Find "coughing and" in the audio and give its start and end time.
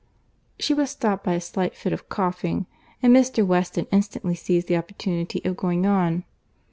2.09-3.15